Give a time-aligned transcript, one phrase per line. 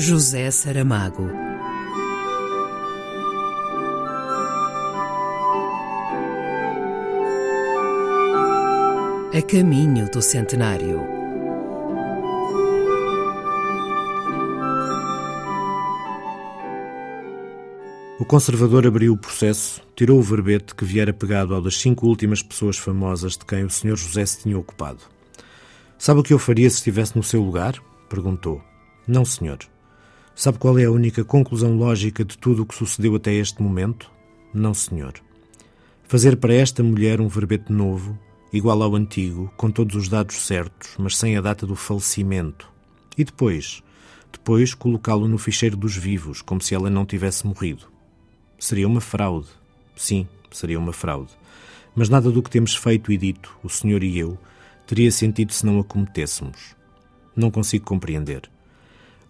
[0.00, 1.28] José Saramago.
[9.34, 11.00] A caminho do centenário.
[18.20, 22.40] O conservador abriu o processo, tirou o verbete que viera pegado ao das cinco últimas
[22.40, 23.96] pessoas famosas de quem o Sr.
[23.96, 25.00] José se tinha ocupado.
[25.98, 27.74] Sabe o que eu faria se estivesse no seu lugar?
[28.08, 28.62] perguntou.
[29.04, 29.58] Não, senhor.
[30.38, 34.08] Sabe qual é a única conclusão lógica de tudo o que sucedeu até este momento?
[34.54, 35.14] Não, senhor.
[36.04, 38.16] Fazer para esta mulher um verbete novo,
[38.52, 42.70] igual ao antigo, com todos os dados certos, mas sem a data do falecimento.
[43.16, 43.82] E depois?
[44.30, 47.88] Depois colocá-lo no ficheiro dos vivos, como se ela não tivesse morrido.
[48.60, 49.48] Seria uma fraude.
[49.96, 51.32] Sim, seria uma fraude.
[51.96, 54.38] Mas nada do que temos feito e dito, o senhor e eu,
[54.86, 56.76] teria sentido se não a cometêssemos.
[57.34, 58.48] Não consigo compreender.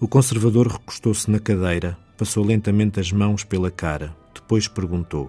[0.01, 5.28] O conservador recostou-se na cadeira, passou lentamente as mãos pela cara, depois perguntou: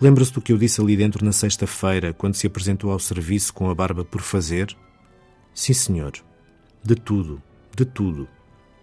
[0.00, 3.68] Lembra-se do que eu disse ali dentro na sexta-feira, quando se apresentou ao serviço com
[3.68, 4.76] a barba por fazer?
[5.52, 6.12] Sim, senhor.
[6.80, 7.42] De tudo,
[7.76, 8.28] de tudo.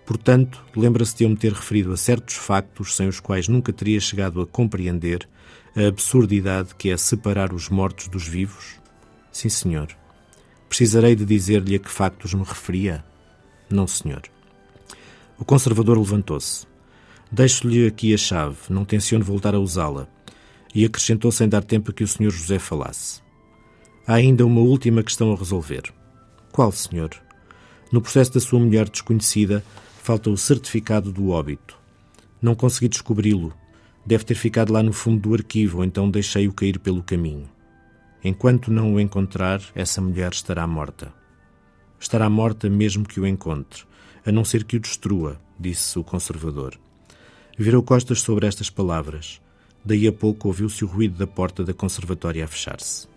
[0.06, 4.02] Portanto, lembra-se de eu me ter referido a certos factos sem os quais nunca teria
[4.02, 5.30] chegado a compreender
[5.78, 8.76] a absurdidade que é separar os mortos dos vivos?
[9.32, 9.88] Sim, senhor.
[10.68, 13.06] Precisarei de dizer-lhe a que factos me referia?
[13.70, 14.24] Não, senhor.
[15.40, 16.68] O conservador levantou-se.
[17.32, 20.06] Deixo-lhe aqui a chave, não tenciono voltar a usá-la.
[20.76, 22.30] E acrescentou sem dar tempo que o Sr.
[22.30, 23.22] José falasse.
[24.06, 25.84] Há ainda uma última questão a resolver.
[26.52, 27.12] Qual, senhor?
[27.90, 29.64] No processo da sua mulher desconhecida,
[30.04, 31.78] falta o certificado do óbito.
[32.42, 33.54] Não consegui descobri-lo.
[34.06, 37.50] Deve ter ficado lá no fundo do arquivo, então deixei-o cair pelo caminho.
[38.22, 41.14] Enquanto não o encontrar, essa mulher estará morta.
[41.98, 43.89] Estará morta mesmo que o encontre
[44.26, 46.80] a não ser que o destrua, disse o conservador.
[47.58, 49.42] Virou costas sobre estas palavras.
[49.84, 53.08] Daí a pouco ouviu-se o ruído da porta da conservatória a fechar-se.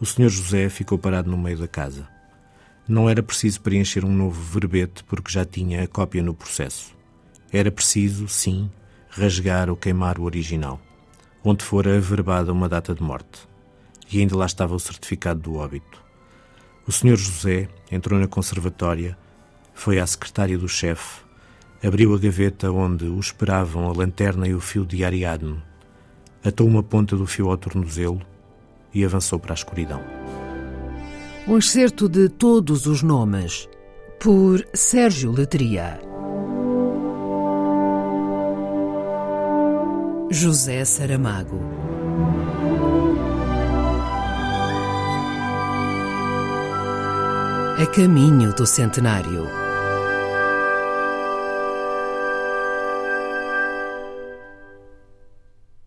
[0.00, 0.28] O Sr.
[0.28, 2.08] José ficou parado no meio da casa.
[2.88, 6.96] Não era preciso preencher um novo verbete porque já tinha a cópia no processo.
[7.52, 8.70] Era preciso, sim,
[9.10, 10.80] rasgar ou queimar o original,
[11.44, 13.48] onde fora averbada uma data de morte.
[14.10, 16.02] E ainda lá estava o certificado do óbito.
[16.86, 17.16] O Sr.
[17.16, 19.16] José entrou na conservatória
[19.80, 21.22] foi à secretária do chefe,
[21.82, 25.56] abriu a gaveta onde o esperavam a lanterna e o fio de Ariadne,
[26.44, 28.20] atou uma ponta do fio ao tornozelo
[28.92, 30.02] e avançou para a escuridão.
[31.48, 33.70] Um excerto de todos os nomes,
[34.20, 35.98] por Sérgio Letria.
[40.30, 41.58] José Saramago.
[47.78, 49.59] A caminho do centenário.